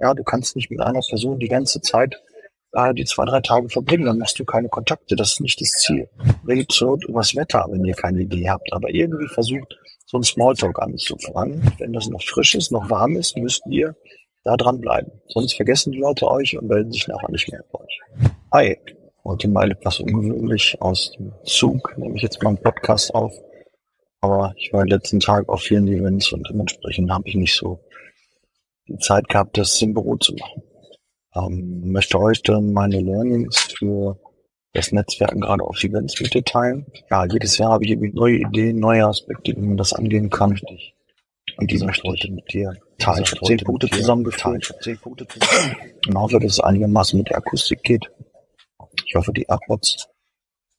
[0.00, 2.22] Ja, du kannst nicht mit einer Person die ganze Zeit
[2.72, 5.16] äh, die zwei, drei Tage verbringen, dann machst du keine Kontakte.
[5.16, 6.08] Das ist nicht das Ziel.
[6.46, 8.72] Redet so übers Wetter, wenn ihr keine Idee habt.
[8.72, 11.72] Aber irgendwie versucht, so ein Smalltalk anzufangen.
[11.78, 13.96] Wenn das noch frisch ist, noch warm ist, müsst ihr
[14.44, 15.12] da dranbleiben.
[15.28, 18.00] Sonst vergessen die Leute euch und melden sich nachher nicht mehr bei euch.
[18.52, 18.78] Hi,
[19.24, 23.34] heute mal etwas ungewöhnlich aus dem Zug, nehme ich jetzt mal einen Podcast auf.
[24.20, 27.80] Aber ich war letzten Tag auf vielen Events und dementsprechend habe ich nicht so
[28.96, 30.62] Zeit gehabt, das im Büro zu machen.
[31.34, 34.18] Ähm, möchte euch dann meine Learnings für
[34.72, 36.86] das Netzwerken gerade auf Events mit teilen.
[37.10, 40.58] Ja, jedes Jahr habe ich irgendwie neue Ideen, neue Aspekte, wie man das angehen kann.
[41.56, 43.24] Und die möchte ich heute mit dir teilen.
[43.24, 44.70] Ich habe zehn Punkte zusammengeführt.
[46.06, 48.10] Und hoffe, dass es einigermaßen mit der Akustik geht.
[49.06, 50.08] Ich hoffe, die AirPods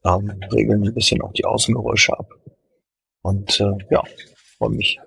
[0.06, 2.30] ähm, regeln ein bisschen auch die Außengeräusche ab.
[3.22, 4.04] Und äh, ja,
[4.58, 5.00] freue mich,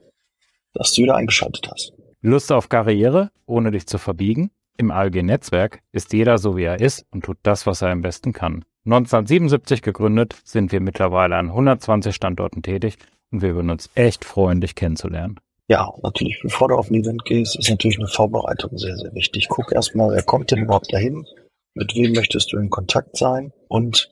[0.75, 1.93] dass du wieder eingeschaltet hast.
[2.25, 4.53] Lust auf Karriere, ohne dich zu verbiegen?
[4.79, 8.33] Im ALG-Netzwerk ist jeder so, wie er ist und tut das, was er am besten
[8.33, 8.65] kann.
[8.85, 12.97] 1977 gegründet, sind wir mittlerweile an 120 Standorten tätig
[13.33, 15.41] und wir würden uns echt freuen, dich kennenzulernen.
[15.67, 19.49] Ja, natürlich, bevor du auf ein Event gehst, ist natürlich eine Vorbereitung sehr, sehr wichtig.
[19.49, 21.27] Guck erstmal, wer kommt denn überhaupt dahin?
[21.75, 23.53] Mit wem möchtest du in Kontakt sein?
[23.67, 24.11] Und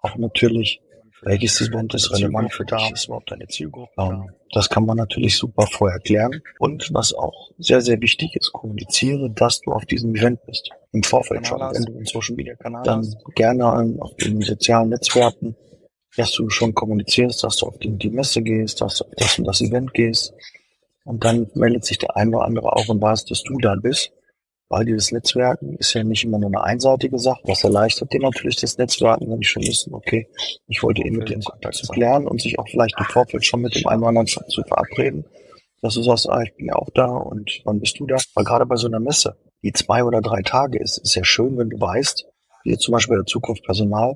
[0.00, 0.80] auch natürlich,
[1.22, 2.90] welches Event ist relevant für dich?
[2.92, 3.92] Ist überhaupt deine Zielgruppe?
[3.98, 6.42] Ähm, das kann man natürlich super vorher klären.
[6.58, 10.70] Und was auch sehr, sehr wichtig ist, kommuniziere, dass du auf diesem Event bist.
[10.92, 11.60] Im Vorfeld schon.
[11.60, 13.16] Wenn du einen Social Media Kanal dann hast.
[13.34, 13.66] gerne
[14.00, 15.56] auf den sozialen Netzwerken,
[16.16, 19.38] dass du schon kommunizierst, dass du auf die, die Messe gehst, dass du auf das
[19.38, 20.34] und das Event gehst.
[21.04, 24.12] Und dann meldet sich der eine oder andere auch und weiß, dass du da bist
[24.72, 27.42] weil dieses Netzwerken ist ja nicht immer nur eine einseitige Sache.
[27.44, 30.28] Das erleichtert dir natürlich das Netzwerken, wenn die schon wissen, okay,
[30.66, 33.44] ich wollte eben mit dir in Kontakt zu klären und sich auch vielleicht im Vorfeld
[33.44, 35.26] schon mit dem einen oder anderen zu verabreden,
[35.82, 38.16] dass du sagst, ah, ich bin ja auch da und wann bist du da?
[38.34, 41.58] Weil gerade bei so einer Messe, die zwei oder drei Tage ist, ist ja schön,
[41.58, 42.24] wenn du weißt,
[42.64, 44.14] wie zum Beispiel der Zukunft Personal,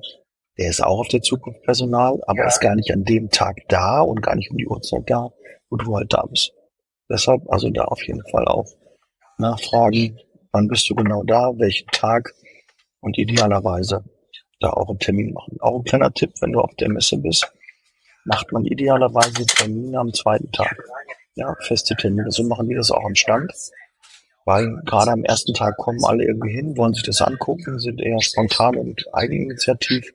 [0.57, 2.47] der ist auch auf der Zukunft Personal, aber ja.
[2.47, 5.29] ist gar nicht an dem Tag da und gar nicht um die Uhrzeit da,
[5.69, 6.51] wo du halt da bist.
[7.11, 8.65] Deshalb also da auf jeden Fall auch
[9.37, 10.17] nachfragen,
[10.57, 11.51] Wann bist du genau da?
[11.59, 12.33] Welchen Tag?
[12.99, 14.03] Und idealerweise
[14.59, 15.57] da auch einen Termin machen.
[15.59, 17.47] Auch ein kleiner Tipp, wenn du auf der Messe bist,
[18.25, 20.75] macht man idealerweise Termine am zweiten Tag.
[21.35, 22.31] Ja, feste Termine.
[22.31, 23.53] So machen die das auch am Stand.
[24.45, 28.19] Weil gerade am ersten Tag kommen alle irgendwie hin, wollen sich das angucken, sind eher
[28.19, 30.11] spontan und eigeninitiativ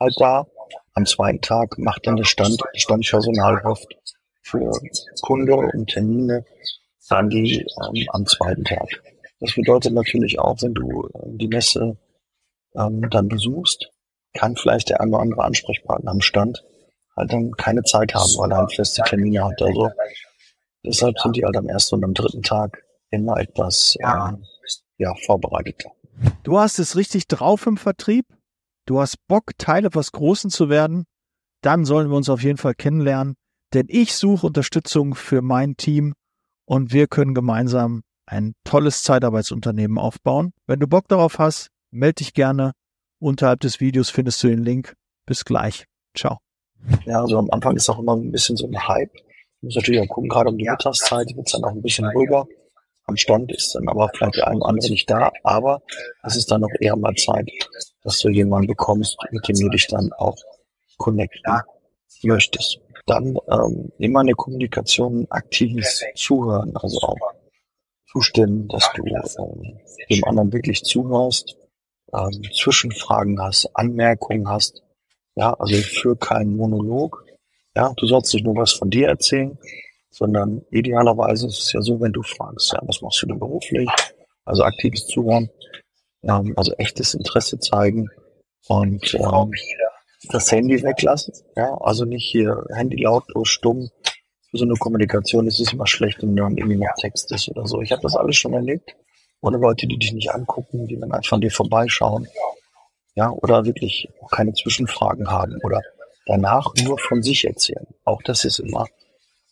[0.00, 0.48] halt da.
[0.94, 3.96] Am zweiten Tag macht dann der Stand, Standpersonal hofft
[4.42, 4.68] für
[5.22, 6.44] Kunde und Termine
[7.08, 8.88] dann die ähm, am zweiten Tag.
[9.40, 11.96] Das bedeutet natürlich auch, wenn du äh, die Messe
[12.74, 13.90] ähm, dann besuchst,
[14.34, 16.64] kann vielleicht der eine oder andere Ansprechpartner am Stand
[17.16, 19.60] halt dann keine Zeit haben, weil er halt feste Termine hat.
[19.62, 19.90] Also
[20.84, 24.44] deshalb sind die halt am ersten und am dritten Tag immer etwas ähm,
[24.98, 25.90] ja, vorbereiteter.
[26.42, 28.26] Du hast es richtig drauf im Vertrieb.
[28.86, 31.04] Du hast Bock, Teil etwas Großen zu werden.
[31.62, 33.34] Dann sollen wir uns auf jeden Fall kennenlernen,
[33.74, 36.14] denn ich suche Unterstützung für mein Team
[36.64, 40.52] und wir können gemeinsam ein tolles Zeitarbeitsunternehmen aufbauen.
[40.66, 42.72] Wenn du Bock darauf hast, melde dich gerne.
[43.18, 44.94] Unterhalb des Videos findest du den Link.
[45.24, 45.86] Bis gleich.
[46.14, 46.38] Ciao.
[47.04, 49.12] Ja, also am Anfang ist auch immer ein bisschen so ein Hype.
[49.14, 52.06] Du musst natürlich auch gucken, gerade um die Mittagszeit wird es dann auch ein bisschen
[52.06, 52.46] ruhiger.
[53.04, 55.80] Am Stand ist dann aber vielleicht der eine oder andere nicht da, aber
[56.24, 57.48] es ist dann auch eher mal Zeit,
[58.02, 60.36] dass du jemanden bekommst, mit dem du dich dann auch
[60.98, 61.60] connecten
[62.24, 62.80] möchtest.
[63.06, 67.16] Dann ähm, immer eine Kommunikation, aktives Zuhören, also auch
[68.16, 69.78] zustimmen, dass du ähm,
[70.10, 71.56] dem anderen wirklich zuhörst,
[72.14, 74.82] ähm, Zwischenfragen hast, Anmerkungen hast.
[75.34, 77.24] Ja, also für keinen Monolog.
[77.74, 79.58] Ja, du sollst nicht nur was von dir erzählen,
[80.10, 83.88] sondern idealerweise ist es ja so, wenn du fragst, ja, was machst du denn beruflich?
[84.46, 85.50] Also aktives Zuhören,
[86.22, 88.08] ähm, also echtes Interesse zeigen
[88.68, 89.52] und ähm,
[90.30, 91.34] das Handy weglassen.
[91.54, 93.90] Ja, also nicht hier Handy lautlos, stumm,
[94.56, 97.80] so eine Kommunikation ist es immer schlecht, wenn dann irgendwie noch Text ist oder so.
[97.80, 98.94] Ich habe das alles schon erlebt.
[99.40, 102.26] Oder Leute, die dich nicht angucken, die dann einfach an dir vorbeischauen.
[103.14, 105.80] Ja, oder wirklich keine Zwischenfragen haben oder
[106.26, 107.86] danach nur von sich erzählen.
[108.04, 108.86] Auch das ist immer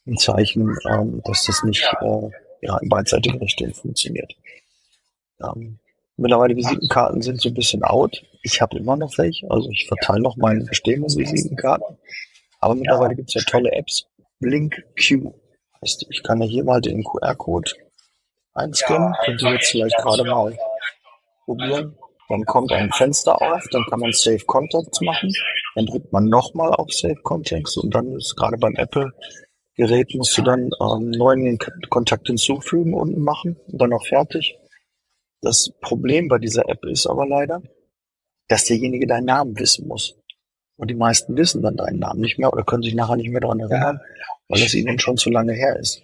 [0.06, 2.30] ein Zeichen, ähm, dass das nicht äh,
[2.60, 4.34] ja, in beidseitigen Richtungen funktioniert.
[5.42, 5.78] Ähm,
[6.16, 8.22] mittlerweile Visitenkarten sind so ein bisschen out.
[8.42, 11.96] Ich habe immer noch welche, also ich verteile noch meine bestehenden Visitenkarten.
[12.60, 14.06] Aber mittlerweile gibt es ja tolle Apps,
[14.44, 15.34] Link Q
[15.82, 17.72] heißt, ich kann ja hier mal den QR-Code
[18.54, 19.14] einscannen.
[19.24, 20.56] Könnt ihr jetzt vielleicht gerade mal
[21.44, 21.96] probieren.
[22.28, 25.30] Dann kommt ein Fenster auf, dann kann man Save Contacts machen.
[25.74, 29.12] Dann drückt man nochmal auf Save Contacts und dann ist gerade beim Apple
[29.76, 31.58] Gerät musst du dann ähm, neuen
[31.90, 34.56] Kontakt hinzufügen unten machen und dann auch fertig.
[35.40, 37.60] Das Problem bei dieser App ist aber leider,
[38.48, 40.16] dass derjenige deinen Namen wissen muss.
[40.76, 43.40] Und die meisten wissen dann deinen Namen nicht mehr oder können sich nachher nicht mehr
[43.40, 44.00] daran erinnern,
[44.48, 46.02] weil es ihnen schon zu lange her ist.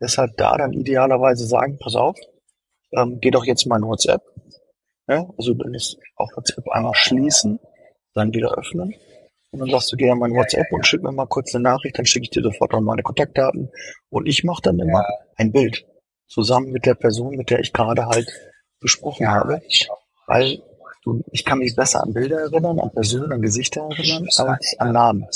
[0.00, 2.18] Deshalb da dann idealerweise sagen, pass auf,
[2.92, 4.22] ähm, geh doch jetzt mal in WhatsApp.
[5.08, 7.60] Ja, also du musst auch WhatsApp einmal schließen,
[8.14, 8.94] dann wieder öffnen.
[9.50, 11.98] Und dann sagst du, geh an mein WhatsApp und schick mir mal kurz eine Nachricht,
[11.98, 13.70] dann schicke ich dir sofort an meine Kontaktdaten.
[14.08, 15.06] Und ich mache dann immer
[15.36, 15.86] ein Bild
[16.26, 18.28] zusammen mit der Person, mit der ich gerade halt
[18.80, 19.60] gesprochen habe.
[20.26, 20.62] Weil
[21.04, 24.92] du, ich kann mich besser an Bilder erinnern, an Personen, an Gesichter erinnern, als an
[24.92, 25.26] Namen.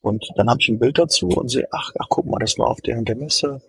[0.00, 2.68] Und dann habe ich ein Bild dazu und sehe, ach, ach, guck mal, das war
[2.68, 3.60] auf der und der Messe,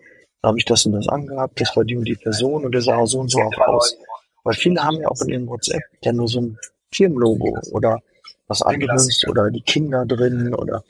[0.42, 2.80] da habe ich das und das angehabt, das war die und die Person und der
[2.80, 3.96] sah so und so auch aus.
[4.44, 6.58] Weil viele haben ja auch in ihrem WhatsApp ja nur so ein
[6.92, 7.98] Firmenlogo oder
[8.46, 10.82] was eingelöst oder die Kinder drin oder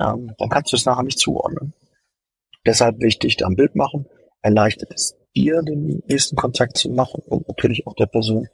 [0.00, 1.72] ähm, dann kannst du es nachher nicht zuordnen.
[2.66, 4.06] Deshalb wichtig, da ein Bild machen,
[4.42, 8.48] erleichtert es dir, den nächsten Kontakt zu machen und natürlich auch der Person,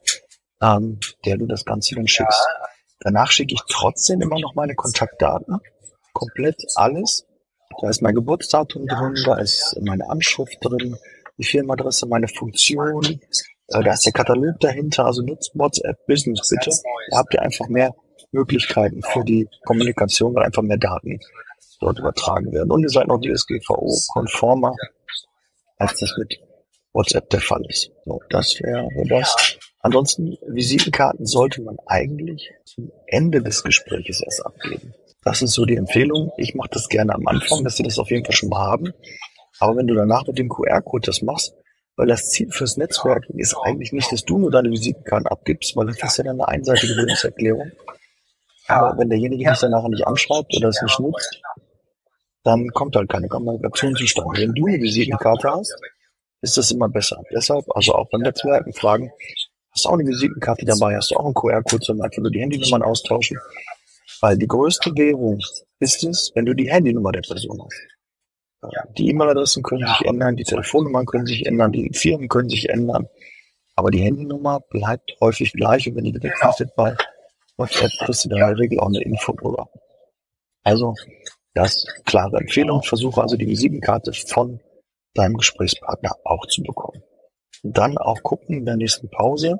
[0.62, 2.46] ähm, der du das Ganze dann schickst.
[3.00, 5.58] Danach schicke ich trotzdem immer noch meine Kontaktdaten.
[6.12, 7.26] Komplett alles.
[7.80, 10.96] Da ist mein Geburtsdatum drin, da ist meine Anschrift drin,
[11.38, 13.20] die Firmenadresse, meine Funktion,
[13.68, 16.76] äh, da ist der Katalog dahinter, also nutzt WhatsApp Business bitte.
[17.10, 17.94] Da habt ihr einfach mehr
[18.32, 21.18] Möglichkeiten für die Kommunikation, weil einfach mehr Daten
[21.80, 22.70] dort übertragen werden.
[22.70, 24.74] Und ihr seid noch DSGVO-konformer,
[25.78, 26.38] als das mit
[26.92, 27.90] WhatsApp der Fall ist.
[28.04, 29.58] So, das wäre das.
[29.80, 34.94] Ansonsten, Visitenkarten sollte man eigentlich zum Ende des Gesprächs erst abgeben.
[35.24, 36.32] Das ist so die Empfehlung.
[36.36, 38.92] Ich mache das gerne am Anfang, dass sie das auf jeden Fall schon mal haben.
[39.58, 41.54] Aber wenn du danach mit dem QR-Code das machst,
[41.96, 45.86] weil das Ziel fürs Netzwerk ist eigentlich nicht, dass du nur deine Visitenkarten abgibst, weil
[45.86, 47.70] das ist ja dann eine einseitige Willenserklärung.
[48.68, 51.42] Aber wenn derjenige dich danach nicht anschreibt oder es nicht nutzt,
[52.44, 54.40] dann kommt halt keine Kommunikation zustande.
[54.40, 55.74] Wenn du eine Visitenkarte hast,
[56.40, 57.22] ist das immer besser.
[57.34, 59.10] Deshalb, also auch beim Netzwerken fragen,
[59.72, 62.40] hast du auch eine Visitenkarte dabei, hast du auch einen QR-Code zum Beispiel, du die
[62.40, 63.38] Handynummern austauschen.
[64.20, 65.38] Weil die größte Währung
[65.78, 68.94] ist es, wenn du die Handynummer der Person hast.
[68.98, 73.08] Die E-Mail-Adressen können sich ändern, die Telefonnummern können sich ändern, die Firmen können sich ändern.
[73.76, 76.96] Aber die Handynummer bleibt häufig gleich und wenn die gewechselt wird bei
[77.56, 79.70] WhatsApp, kriegst du in der Regel auch eine Info drüber.
[80.62, 80.94] Also,
[81.54, 82.82] das klare Empfehlung.
[82.82, 84.60] Versuche also die Visitenkarte von
[85.14, 87.02] deinem Gesprächspartner auch zu bekommen.
[87.62, 89.58] Dann auch gucken in der nächsten Pause,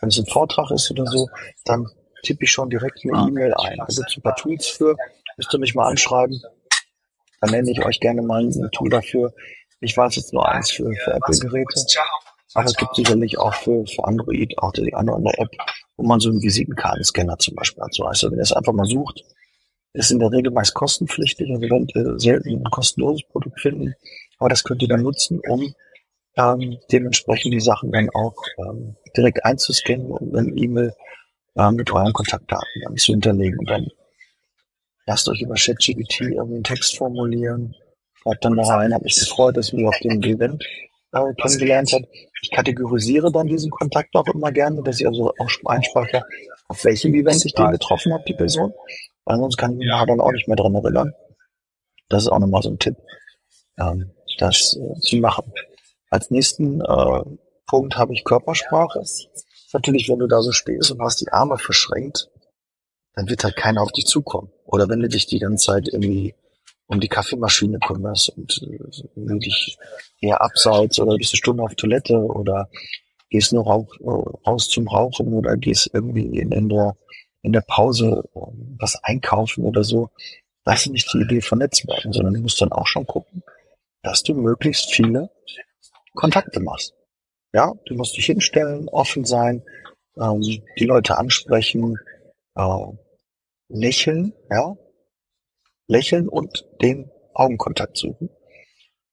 [0.00, 1.28] wenn es ein Vortrag ist oder so,
[1.64, 1.86] dann
[2.22, 3.80] tippe ich schon direkt eine E-Mail ein.
[3.80, 4.96] Also ein paar Tools für,
[5.36, 6.40] müsst ihr mich mal anschreiben.
[7.40, 9.32] Dann nenne ich euch gerne mal ein Tool dafür.
[9.80, 11.84] Ich weiß jetzt nur eins für, für Apple-Geräte.
[12.54, 15.50] Aber es gibt sicherlich auch für, für Android auch die andere, App,
[15.96, 17.94] wo man so einen Visitenkartenscanner zum Beispiel hat.
[17.94, 19.22] So heißt also, wenn ihr es einfach mal sucht,
[19.92, 21.50] ist in der Regel meist kostenpflichtig.
[21.50, 23.94] Also ihr selten ein kostenloses Produkt finden.
[24.38, 25.74] Aber das könnt ihr dann nutzen, um
[26.38, 30.94] ähm, dementsprechend die Sachen dann auch ähm, direkt einzuscannen und eine E-Mail
[31.56, 33.58] äh, mit euren Kontaktdaten dann zu hinterlegen.
[33.58, 33.88] Und dann
[35.06, 37.74] lasst euch über ChatGPT irgendwie einen Text formulieren,
[38.22, 40.64] schreibt dann da rein, habe mich gefreut, dass ihr auf dem Event
[41.12, 42.06] äh, kennengelernt habt.
[42.40, 46.22] Ich kategorisiere dann diesen Kontakt auch immer gerne, dass ich also auch einspeichere,
[46.68, 48.72] auf welchem Event ich den getroffen habe, die Person.
[49.24, 51.12] Weil sonst kann ich mich dann auch nicht mehr dran erinnern.
[52.08, 52.96] Das ist auch nochmal so ein Tipp,
[53.78, 55.52] ähm, das äh, zu machen.
[56.10, 57.22] Als nächsten äh,
[57.66, 59.02] Punkt habe ich Körpersprache
[59.72, 62.30] natürlich, wenn du da so stehst und hast die Arme verschränkt,
[63.14, 64.50] dann wird halt keiner auf dich zukommen.
[64.64, 66.34] Oder wenn du dich die ganze Zeit irgendwie
[66.86, 69.76] um die Kaffeemaschine kümmerst und äh, dich
[70.20, 72.70] eher abseits oder bist eine Stunde auf Toilette oder
[73.28, 73.88] gehst nur rauch,
[74.46, 76.96] raus zum Rauchen oder gehst irgendwie in, in, der,
[77.42, 80.08] in der Pause was einkaufen oder so.
[80.64, 83.42] Das ist nicht die Idee von Netzwerken, sondern du musst dann auch schon gucken,
[84.02, 85.30] dass du möglichst viele
[86.18, 86.94] Kontakte machst.
[87.52, 89.62] Ja, du musst dich hinstellen, offen sein,
[90.20, 91.96] ähm, die Leute ansprechen,
[92.56, 92.86] äh,
[93.68, 94.76] lächeln, ja,
[95.86, 98.30] lächeln und den Augenkontakt suchen.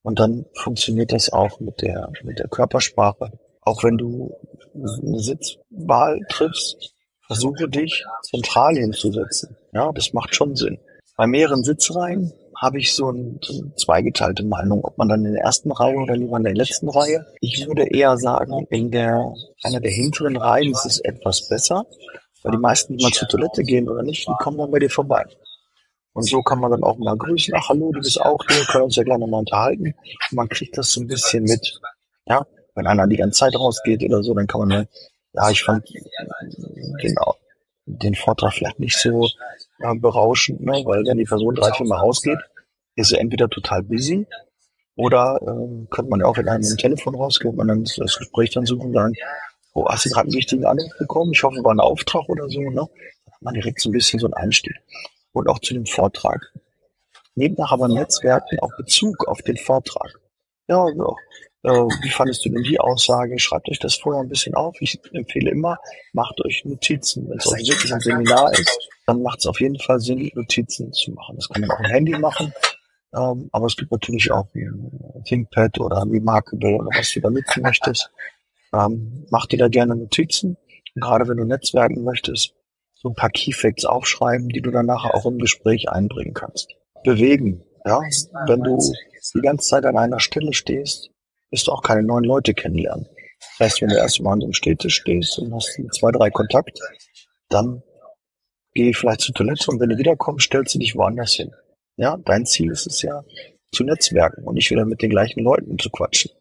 [0.01, 3.31] Und dann funktioniert das auch mit der, mit der Körpersprache.
[3.61, 4.33] Auch wenn du
[4.73, 6.95] eine Sitzwahl triffst,
[7.27, 9.55] versuche dich zentral hinzusetzen.
[9.73, 10.79] Ja, das macht schon Sinn.
[11.17, 15.33] Bei mehreren Sitzreihen habe ich so, ein, so eine zweigeteilte Meinung, ob man dann in
[15.33, 17.25] der ersten Reihe oder lieber in der letzten Reihe.
[17.41, 19.33] Ich würde eher sagen, in der
[19.63, 21.85] einer der hinteren Reihen ist es etwas besser,
[22.43, 24.89] weil die meisten, die mal zur Toilette gehen oder nicht, die kommen dann bei dir
[24.89, 25.25] vorbei.
[26.13, 28.85] Und so kann man dann auch mal grüßen, ach hallo, du bist auch hier, können
[28.85, 29.87] uns ja gleich nochmal unterhalten.
[29.87, 31.79] Und man kriegt das so ein bisschen mit.
[32.25, 34.87] Ja, wenn einer die ganze Zeit rausgeht oder so, dann kann man,
[35.33, 35.85] ja, ich fand
[37.01, 37.35] genau
[37.85, 39.27] den Vortrag vielleicht nicht so
[39.79, 40.83] äh, berauschend, ne?
[40.85, 42.39] weil wenn die Person drei, vier Mal rausgeht,
[42.95, 44.25] ist sie entweder total busy
[44.95, 48.65] Oder ähm, könnte man ja auch in einem Telefon rausgehen und dann das Gespräch dann
[48.65, 49.13] suchen und sagen,
[49.73, 51.31] oh, hast du gerade einen wichtigen Anruf bekommen?
[51.33, 52.61] Ich hoffe, war ein Auftrag oder so.
[52.61, 52.87] Ne?
[53.41, 54.75] Man direkt so ein bisschen so einen Einstieg.
[55.33, 56.41] Und auch zu dem Vortrag.
[57.35, 60.09] Nehmt aber Netzwerken auch Bezug auf den Vortrag.
[60.69, 61.15] Ja, so.
[61.65, 63.39] Äh, wie fandest du denn die Aussage?
[63.39, 64.75] Schreibt euch das vorher ein bisschen auf.
[64.81, 65.79] Ich empfehle immer,
[66.13, 67.27] macht euch Notizen.
[67.27, 70.93] Wenn es euch wirklich ein Seminar ist, dann macht es auf jeden Fall Sinn, Notizen
[70.93, 71.37] zu machen.
[71.37, 72.53] Das kann man auch im Handy machen.
[73.15, 77.31] Ähm, aber es gibt natürlich auch ein ThinkPad oder ein Remarkable oder was du da
[77.31, 78.11] nutzen möchtest.
[78.71, 80.57] Ähm, mach dir da gerne Notizen.
[80.95, 82.53] Und gerade wenn du netzwerken möchtest,
[82.93, 86.75] so ein paar Keyfacts aufschreiben, die du dann nachher auch im Gespräch einbringen kannst.
[87.03, 87.63] Bewegen.
[87.85, 88.01] Ja,
[88.47, 88.77] wenn du
[89.33, 91.11] die ganze Zeit an einer Stelle stehst,
[91.55, 93.07] wirst du auch keine neuen Leute kennenlernen.
[93.57, 96.29] Das heißt, wenn du erst mal an so einem Städtisch stehst und hast zwei, drei
[96.29, 96.77] Kontakt,
[97.47, 97.81] dann
[98.73, 101.53] geh vielleicht zur Toilette und wenn du wiederkommst, stellst du dich woanders hin.
[101.95, 103.23] Ja, dein Ziel ist es ja,
[103.71, 106.31] zu netzwerken und nicht wieder mit den gleichen Leuten zu quatschen.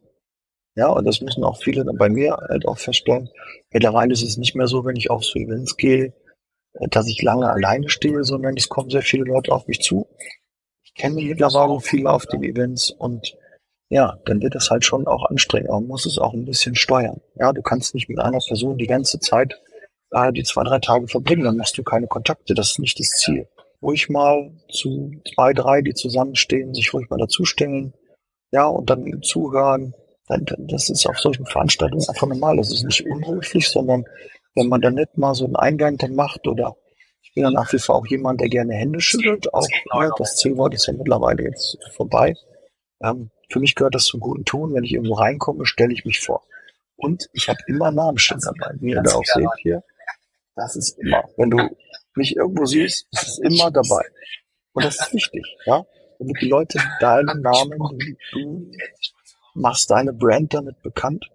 [0.75, 3.31] Ja, und das müssen auch viele dann bei mir halt auch feststellen.
[3.71, 6.13] Mittlerweile ist es nicht mehr so, wenn ich auf so Events gehe,
[6.91, 10.09] dass ich lange alleine stehe, sondern es kommen sehr viele Leute auf mich zu.
[10.83, 13.37] Ich kenne mittlerweile viele auf den Events und
[13.89, 15.71] ja, dann wird es halt schon auch anstrengend.
[15.71, 17.21] Man muss es auch ein bisschen steuern.
[17.37, 19.61] Ja, du kannst nicht mit einer Person die ganze Zeit
[20.11, 22.55] äh, die zwei, drei Tage verbringen, dann machst du keine Kontakte.
[22.55, 23.47] Das ist nicht das Ziel
[23.85, 27.93] ruhig mal zu zwei, drei, die zusammenstehen, sich ruhig mal dazustellen,
[28.51, 29.95] ja, und dann zuhören.
[30.27, 32.57] Das ist auf solchen Veranstaltungen einfach normal.
[32.57, 34.07] Das ist nicht unhöflich, sondern
[34.55, 36.77] wenn man dann nicht mal so einen Eingang dann macht oder
[37.21, 39.53] ich bin dann nach wie vor auch jemand, der gerne Hände schüttelt.
[39.53, 42.35] Auch ja, das C-Wort ist ja mittlerweile jetzt vorbei.
[43.03, 44.75] Ähm, für mich gehört das zum guten Ton.
[44.75, 46.43] Wenn ich irgendwo reinkomme, stelle ich mich vor.
[46.97, 48.75] Und ich habe immer Namensschilder dabei.
[48.81, 49.83] Wie ihr da auch seht hier.
[50.55, 51.25] Das ist immer.
[51.37, 51.77] Wenn du
[52.15, 54.05] mich irgendwo siehst, ist es immer dabei.
[54.73, 55.85] Und das ist wichtig, ja.
[56.19, 57.79] Damit die Leute deinen Namen,
[58.33, 58.71] du
[59.55, 61.29] machst deine Brand damit bekannt.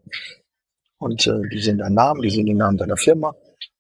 [0.97, 3.35] Und äh, die sehen deinen Namen, die sehen den Namen deiner Firma.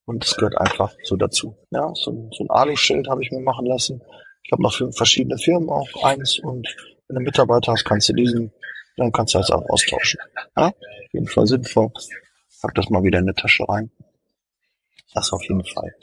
[0.05, 1.55] Und das gehört einfach so dazu.
[1.71, 4.01] Ja, so, so ein Alu-Schild habe ich mir machen lassen.
[4.43, 6.39] Ich habe noch für verschiedene Firmen auch eins.
[6.39, 6.67] Und
[7.09, 8.51] wenn du Mitarbeiter hast, kannst du diesen,
[8.95, 10.19] dann kannst du das auch austauschen.
[10.55, 11.91] Ja, auf jeden Fall sinnvoll.
[12.61, 13.91] Pack das mal wieder in die Tasche rein.
[15.13, 15.93] Das auf jeden Fall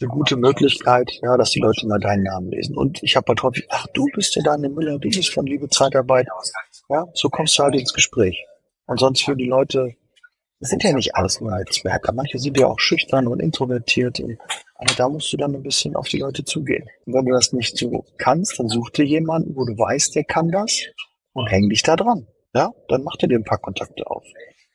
[0.00, 2.76] eine gute Möglichkeit, ja, dass die Leute mal deinen Namen lesen.
[2.76, 5.68] Und ich habe halt häufig, ach, du bist ja Daniel Müller, du bist von Liebe
[5.68, 6.28] Zeitarbeit.
[6.88, 8.44] Ja, so kommst du halt ins Gespräch.
[8.86, 9.94] Und sonst für die Leute,
[10.60, 12.12] das sind ja nicht alles nur Netzwerker.
[12.12, 14.20] Manche sind ja auch schüchtern und introvertiert.
[14.74, 16.88] Aber da musst du dann ein bisschen auf die Leute zugehen.
[17.06, 20.24] Und wenn du das nicht so kannst, dann such dir jemanden, wo du weißt, der
[20.24, 20.82] kann das
[21.32, 22.26] und häng dich da dran.
[22.54, 24.24] Ja, dann mach dir ein paar Kontakte auf.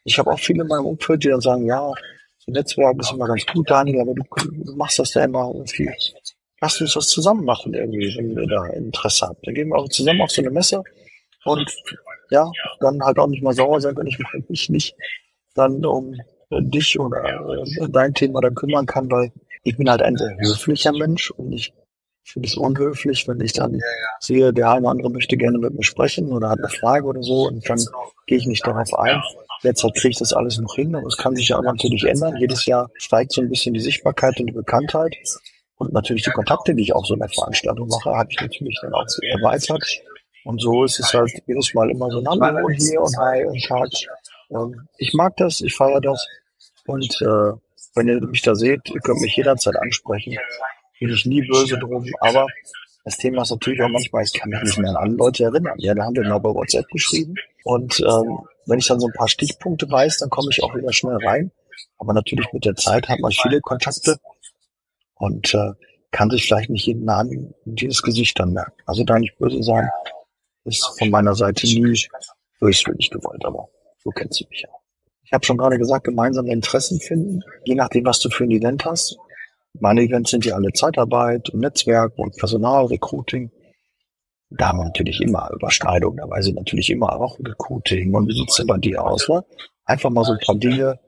[0.06, 1.92] Ich habe auch viele in meinem Umfeld, die dann sagen, ja,
[2.38, 5.90] so Netzwerk ist immer ganz gut, Daniel, aber du, du machst das ja immer irgendwie.
[6.62, 9.46] Lass uns das zusammen machen irgendwie, wenn ihr da Interesse habt.
[9.46, 10.82] Dann gehen wir auch zusammen auf so eine Messe
[11.44, 11.70] und
[12.30, 12.50] ja,
[12.80, 14.18] dann halt auch nicht mal sauer sein, wenn ich
[14.50, 14.96] mich nicht
[15.54, 16.16] dann um
[16.50, 19.32] dich oder äh, dein Thema dann kümmern kann, weil
[19.64, 21.74] ich bin halt ein sehr höflicher Mensch und ich
[22.24, 23.80] finde es unhöflich, wenn ich dann
[24.20, 27.22] sehe, der eine oder andere möchte gerne mit mir sprechen oder hat eine Frage oder
[27.24, 27.80] so und dann
[28.28, 29.22] gehe ich nicht darauf ein.
[29.64, 32.36] Derzeit kriege ich das alles noch hin, aber es kann sich ja auch natürlich ändern.
[32.38, 35.16] Jedes Jahr steigt so ein bisschen die Sichtbarkeit und die Bekanntheit.
[35.76, 38.78] Und natürlich die Kontakte, die ich auch so in der Veranstaltung mache, habe ich natürlich
[38.82, 39.84] dann auch erweitert.
[40.46, 43.64] Und so ist es halt jedes Mal immer so Hallo und hier und Hi und
[43.64, 43.90] Tag.
[44.54, 46.26] Ähm, ich mag das, ich feiere das.
[46.86, 47.54] Und äh,
[47.96, 50.38] wenn ihr mich da seht, ihr könnt mich jederzeit ansprechen.
[51.00, 52.48] Bin ich nie böse drum, aber
[53.04, 55.78] das Thema ist natürlich auch manchmal, ich kann mich nicht mehr an alle Leute erinnern.
[55.78, 57.36] Ja, da haben wir genau bei WhatsApp geschrieben.
[57.66, 60.94] Und ähm, wenn ich dann so ein paar Stichpunkte weiß, dann komme ich auch wieder
[60.94, 61.52] schnell rein.
[61.98, 64.18] Aber natürlich mit der Zeit hat man viele Kontakte
[65.16, 65.72] und äh,
[66.12, 68.74] kann sich vielleicht nicht jeden Namen und jedes Gesicht dann merken.
[68.86, 69.90] Also da nicht böse sein,
[70.64, 72.00] ist von meiner Seite nie
[72.60, 73.68] böswillig gewollt, aber
[74.04, 74.70] so kennst du mich ja.
[75.24, 78.86] Ich habe schon gerade gesagt, gemeinsame Interessen finden, je nachdem, was du für ein Event
[78.86, 79.18] hast.
[79.80, 83.52] Meine Events sind ja alle Zeitarbeit und Netzwerk und Personal, Recruiting.
[84.52, 88.34] Da haben wir natürlich immer Überschneidungen, da weiß ich natürlich immer auch Recruiting und wie
[88.34, 89.44] sieht's denn bei dir aus, ne?
[89.86, 91.00] Einfach mal so ein paar Dinge,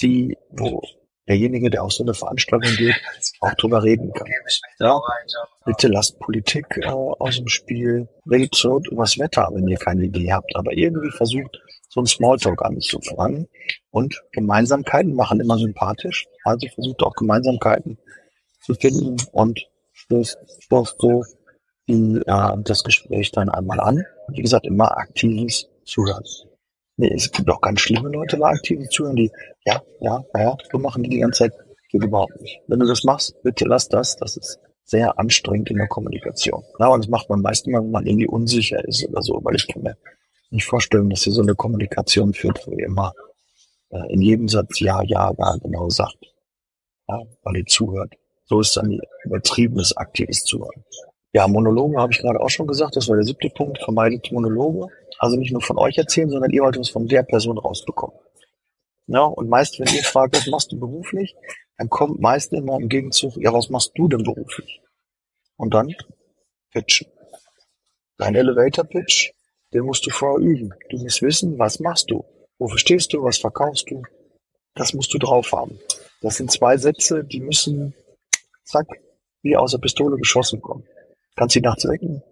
[0.00, 0.82] die, wo
[1.28, 2.94] derjenige, der auf so eine Veranstaltung geht,
[3.40, 4.28] auch drüber reden kann.
[4.78, 5.00] Ja,
[5.64, 10.32] bitte lasst Politik äh, aus dem Spiel, redet so übers Wetter, wenn ihr keine Idee
[10.32, 13.48] habt, aber irgendwie versucht, so ein Smalltalk anzufangen
[13.90, 17.98] und Gemeinsamkeiten machen immer sympathisch, also versucht auch Gemeinsamkeiten
[18.60, 21.24] zu finden und stößt, stößt so
[21.88, 24.04] die, äh, das Gespräch dann einmal an.
[24.28, 26.24] Wie gesagt, immer aktives Zuhören.
[26.96, 29.30] Nee, es gibt auch ganz schlimme Leute bei aktiven Zuhören, die,
[29.66, 31.52] ja, ja, ja, so machen die die ganze Zeit.
[31.90, 32.60] Geht überhaupt nicht.
[32.66, 34.16] Wenn du das machst, bitte lass das.
[34.16, 36.64] Das ist sehr anstrengend in der Kommunikation.
[36.78, 39.54] Na, und das macht man meistens immer, wenn man irgendwie unsicher ist oder so, weil
[39.54, 39.96] ich kann mir
[40.50, 43.12] nicht vorstellen, dass ihr so eine Kommunikation führt, wo ihr immer
[43.90, 46.18] äh, in jedem Satz ja, ja, ja genau sagt.
[47.08, 48.14] Ja, weil ihr zuhört.
[48.46, 50.84] So ist dann übertriebenes aktives Zuhören.
[51.32, 54.86] Ja, Monologe habe ich gerade auch schon gesagt, das war der siebte Punkt, vermeidet Monologe.
[55.18, 58.18] Also nicht nur von euch erzählen, sondern ihr wollt es von der Person rausbekommen.
[59.06, 61.34] Ja, und meist, wenn ihr fragt, was machst du beruflich,
[61.78, 64.80] dann kommt meist immer im Gegenzug, ja, was machst du denn beruflich?
[65.56, 65.94] Und dann
[66.72, 67.06] pitchen.
[68.18, 69.30] Dein Elevator Pitch,
[69.72, 70.72] den musst du vorher üben.
[70.90, 72.24] Du musst wissen, was machst du?
[72.58, 73.22] Wofür stehst du?
[73.22, 74.02] Was verkaufst du?
[74.74, 75.78] Das musst du drauf haben.
[76.22, 77.94] Das sind zwei Sätze, die müssen,
[78.64, 78.86] zack,
[79.42, 80.84] wie aus der Pistole geschossen kommen.
[81.36, 82.22] Kannst sie nachts wecken,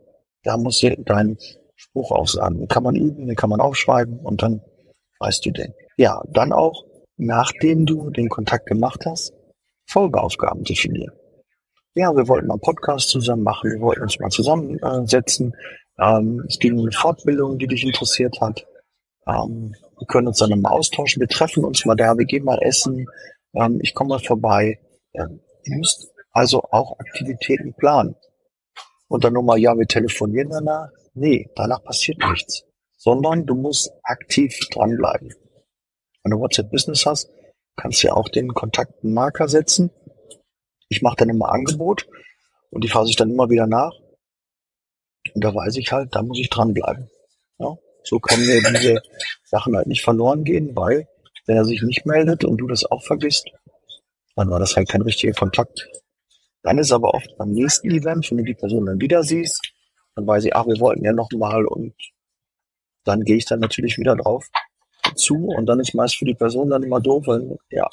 [0.42, 1.38] da musst du deinen
[1.76, 2.58] Spruch aussagen.
[2.58, 4.62] Den kann man üben, den kann man aufschreiben und dann
[5.20, 5.74] weißt du den.
[5.96, 6.84] Ja, dann auch,
[7.16, 9.32] nachdem du den Kontakt gemacht hast,
[9.86, 11.12] Folgeaufgaben definieren.
[11.94, 15.54] Ja, wir wollten mal einen Podcast zusammen machen, wir wollten uns mal zusammensetzen.
[15.98, 18.66] Ähm, es ging um eine Fortbildung, die dich interessiert hat.
[19.26, 22.58] Ähm, wir können uns dann mal austauschen, wir treffen uns mal da, wir gehen mal
[22.62, 23.06] essen,
[23.54, 24.80] ähm, ich komme mal vorbei.
[25.12, 28.16] Ja, du musst also auch Aktivitäten planen.
[29.08, 30.88] Und dann nochmal, ja, wir telefonieren danach.
[31.14, 32.64] Nee, danach passiert nichts.
[32.96, 35.32] Sondern du musst aktiv dranbleiben.
[36.22, 37.30] Wenn du WhatsApp Business hast,
[37.76, 39.90] kannst du ja auch den Kontakten Marker setzen.
[40.88, 42.06] Ich mache dann immer Angebot
[42.70, 43.92] und die fasse ich dann immer wieder nach.
[45.34, 47.08] Und da weiß ich halt, da muss ich dranbleiben.
[47.58, 49.00] Ja, so können mir diese
[49.44, 51.08] Sachen halt nicht verloren gehen, weil
[51.46, 53.50] wenn er sich nicht meldet und du das auch vergisst,
[54.34, 55.88] dann war das halt kein richtiger Kontakt.
[56.62, 59.73] Dann ist aber oft beim nächsten Event, wenn du die Person dann wieder siehst,
[60.14, 61.94] dann weiß ich, ach, wir wollten ja noch mal und
[63.04, 64.48] dann gehe ich dann natürlich wieder drauf
[65.14, 67.88] zu und dann ist meist für die Person dann immer doof, weil, ja,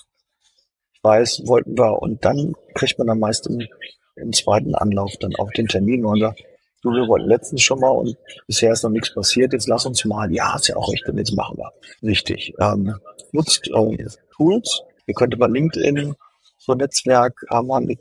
[0.94, 3.68] ich weiß, wollten wir und dann kriegt man dann meist im,
[4.16, 6.44] im zweiten Anlauf dann auch den Termin und sagt,
[6.82, 10.06] du, wir wollten letztens schon mal und bisher ist noch nichts passiert, jetzt lass uns
[10.06, 11.72] mal, ja, ist ja auch recht, und jetzt machen wir.
[12.04, 12.54] Richtig.
[12.60, 12.96] Ähm,
[13.32, 16.16] nutzt äh, Tools, ihr könnt über LinkedIn,
[16.58, 17.98] so ein Netzwerk, haben wir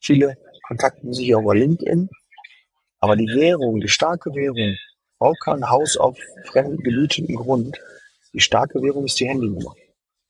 [0.00, 2.08] viele kontakten sich über LinkedIn,
[3.02, 4.76] aber die Währung, die starke Währung,
[5.18, 7.76] bau kein Haus auf fremd gelüteten Grund,
[8.32, 9.74] die starke Währung ist die Handynummer.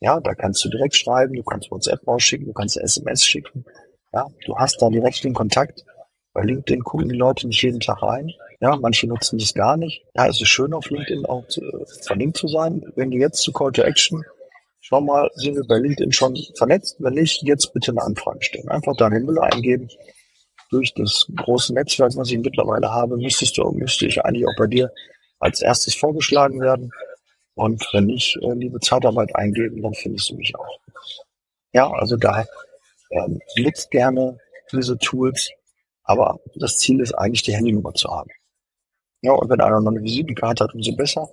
[0.01, 3.67] Ja, da kannst du direkt schreiben, du kannst WhatsApp rausschicken, du kannst SMS schicken.
[4.15, 5.85] Ja, du hast da direkt den Kontakt.
[6.33, 8.33] Bei LinkedIn gucken die Leute nicht jeden Tag rein.
[8.61, 10.07] Ja, manche nutzen das gar nicht.
[10.15, 12.83] Ja, es ist schön auf LinkedIn auch zu, äh, verlinkt zu sein.
[12.97, 14.25] Wenn du jetzt zu Call to Action,
[14.81, 16.97] schau mal, sind wir bei LinkedIn schon vernetzt?
[17.01, 18.71] Wenn nicht, jetzt bitte eine Anfrage stellen.
[18.71, 19.91] Einfach deine Müller eingeben.
[20.73, 24.67] Durch das große Netzwerk, was ich mittlerweile habe, müsstest du, müsste ich eigentlich auch bei
[24.67, 24.91] dir
[25.39, 26.91] als erstes vorgeschlagen werden.
[27.55, 30.79] Und wenn ich äh, liebe Zeitarbeit eingeben, dann findest du mich auch.
[31.75, 32.47] Ja, also da
[33.11, 34.39] ähm, nutzt gerne
[34.73, 35.51] diese Tools,
[36.05, 38.31] aber das Ziel ist eigentlich, die Handynummer zu haben.
[39.21, 41.29] Ja, und wenn einer noch eine Visitenkarte hat, umso besser.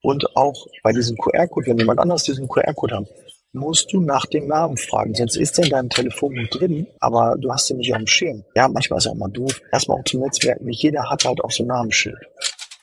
[0.00, 3.06] Und auch bei diesem QR-Code, wenn jemand anders diesen QR-Code hat,
[3.52, 5.14] musst du nach dem Namen fragen.
[5.14, 8.44] Sonst ist der in deinem Telefonbuch drin, aber du hast ihn nicht auf dem Schirm.
[8.56, 9.60] Ja, manchmal ist es auch mal doof.
[9.70, 10.64] Erstmal auch zum Netzwerken.
[10.64, 12.18] Nicht jeder hat halt auch so ein Namensschild.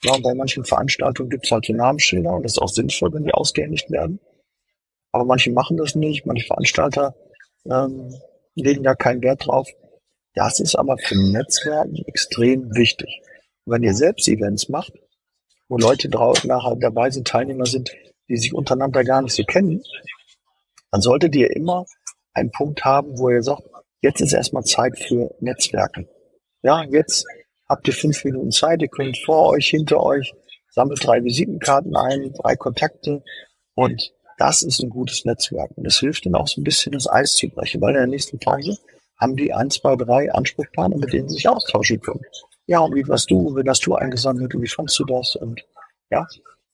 [0.04, 3.14] Ja, und bei manchen Veranstaltungen gibt es halt so Namensschilder und das ist auch sinnvoll,
[3.14, 4.20] wenn die ausgehändigt werden.
[5.12, 7.16] Aber manche machen das nicht, manche Veranstalter
[7.66, 8.14] ähm,
[8.56, 9.68] legen da keinen Wert drauf.
[10.36, 13.22] Das ist aber für Netzwerken extrem wichtig.
[13.66, 14.94] Wenn ihr selbst Events macht,
[15.68, 17.92] wo Leute draußen nachher dabei sind, Teilnehmer sind,
[18.30, 19.84] die sich untereinander gar nicht so kennen,
[20.92, 21.86] dann solltet ihr immer
[22.34, 23.64] einen Punkt haben, wo ihr sagt,
[24.02, 26.08] jetzt ist erstmal Zeit für Netzwerken.
[26.62, 27.26] Ja, jetzt
[27.68, 30.34] habt ihr fünf Minuten Zeit, ihr könnt vor euch, hinter euch,
[30.70, 33.24] sammelt drei Visitenkarten ein, drei Kontakte
[33.76, 35.72] und das ist ein gutes Netzwerk.
[35.76, 38.08] Und es hilft ihnen auch so ein bisschen das Eis zu brechen, weil in der
[38.08, 38.78] nächsten Pause
[39.18, 42.22] haben die ein, zwei, drei Ansprechpartner, mit denen sie sich austauschen können.
[42.66, 45.36] Ja, und wie warst du, wie hast du eingesammelt und wie fandst du das?
[45.36, 45.62] Und
[46.10, 46.26] ja,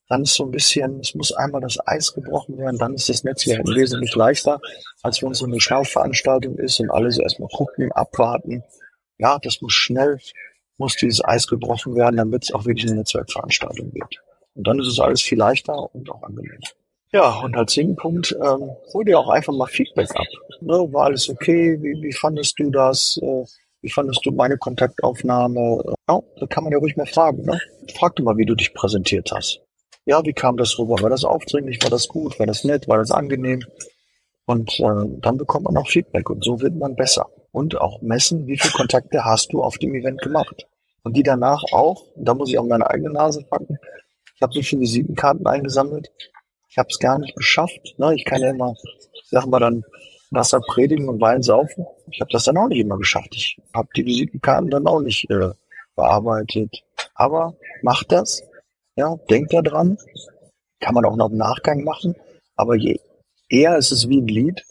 [0.08, 3.24] dann ist so ein bisschen, es muss einmal das Eis gebrochen werden, dann ist das
[3.24, 4.60] Netzwerk wesentlich leichter,
[5.02, 8.64] als wenn es so eine Schaufveranstaltung ist und alle so erstmal gucken, abwarten.
[9.18, 10.20] Ja, das muss schnell
[10.78, 14.22] muss dieses Eis gebrochen werden, damit es auch wirklich eine Netzwerkveranstaltung wird.
[14.56, 16.60] Und dann ist es alles viel leichter und auch angenehm.
[17.12, 20.26] Ja, und als Singpunkt, ähm, hol dir auch einfach mal Feedback ab.
[20.62, 21.78] Ne, war alles okay?
[21.82, 23.18] Wie, wie fandest du das?
[23.22, 23.46] Äh,
[23.82, 25.82] wie fandest du meine Kontaktaufnahme?
[26.10, 27.44] Ja, da kann man ja ruhig mal fragen.
[27.44, 27.60] Ne?
[27.98, 29.62] Frag du mal, wie du dich präsentiert hast.
[30.06, 31.02] Ja, wie kam das rüber?
[31.02, 31.82] War das aufdringlich?
[31.82, 32.40] War das gut?
[32.40, 32.88] War das nett?
[32.88, 33.64] War das angenehm?
[34.46, 38.46] Und äh, dann bekommt man auch Feedback und so wird man besser und auch messen,
[38.46, 40.68] wie viele Kontakte hast du auf dem Event gemacht.
[41.04, 43.80] Und die danach auch, da muss ich auch meine eigene Nase packen,
[44.36, 46.12] ich habe so viele Visitenkarten eingesammelt,
[46.70, 47.96] ich habe es gar nicht geschafft.
[47.98, 48.14] Ne?
[48.16, 48.76] Ich kann ja immer,
[49.30, 49.84] sagen wir dann,
[50.32, 51.86] Wasser predigen und Wein saufen.
[52.12, 53.30] Ich habe das dann auch nicht immer geschafft.
[53.32, 55.52] Ich habe die Visitenkarten dann auch nicht äh,
[55.96, 56.84] bearbeitet.
[57.14, 58.44] Aber macht das.
[58.96, 59.98] Ja, denkt da dran.
[60.80, 62.16] Kann man auch noch im Nachgang machen.
[62.56, 63.00] Aber je
[63.50, 64.64] eher ist es wie ein Lied.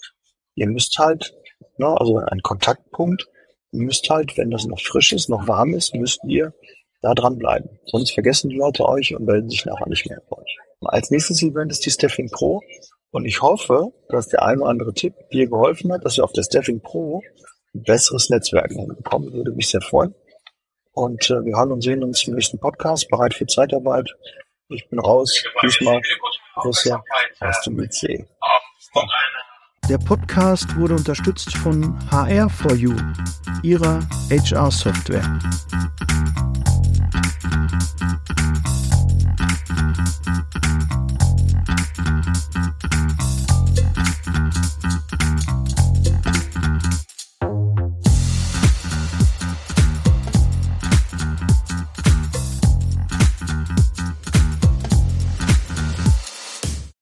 [0.55, 1.35] Ihr müsst halt,
[1.79, 3.27] ne, also ein Kontaktpunkt.
[3.73, 6.55] Ihr müsst halt, wenn das noch frisch ist, noch warm ist, müsst ihr
[7.03, 7.69] da dranbleiben.
[7.87, 10.59] Sonst vergessen die Leute euch und melden sich nachher nicht mehr bei euch.
[10.81, 12.63] Als nächstes Event ist die Staffing Pro.
[13.11, 16.33] Und ich hoffe, dass der ein oder andere Tipp dir geholfen hat, dass wir auf
[16.33, 17.23] der Staffing Pro
[17.75, 19.33] ein besseres Netzwerk bekommen.
[19.33, 20.15] Würde mich sehr freuen.
[20.95, 23.09] Und äh, wir hören und sehen uns im nächsten Podcast.
[23.11, 24.09] Bereit für Zeitarbeit.
[24.69, 25.43] Ich bin raus.
[25.63, 26.01] Diesmal
[26.55, 27.03] Grüße
[27.41, 28.27] aus dem IC.
[29.89, 32.97] Der Podcast wurde unterstützt von HR4U,
[33.63, 35.39] ihrer HR-Software.